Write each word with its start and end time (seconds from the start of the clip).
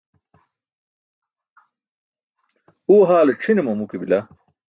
Uwe 2.91 3.03
haale 3.09 3.33
ćʰi̇ne 3.41 3.61
mamu 3.65 3.85
ke 3.89 3.97
bila. 4.01 4.19